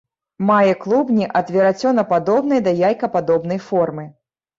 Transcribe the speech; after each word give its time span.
Мае 0.49 0.71
клубні 0.85 1.27
ад 1.41 1.51
верацёнападобнай 1.55 2.63
да 2.69 2.73
яйкападобнай 2.89 3.59
формы. 3.67 4.07